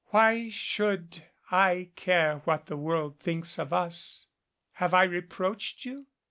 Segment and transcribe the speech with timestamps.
[0.07, 4.25] Why should I care what the world thinks of us?
[4.71, 6.07] Have I reproached you?